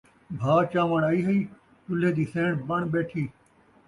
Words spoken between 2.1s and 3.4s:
دی سئیݨ بݨ ٻیٹھی